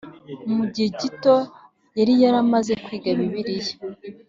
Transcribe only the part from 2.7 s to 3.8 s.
kwiga Bibiliya.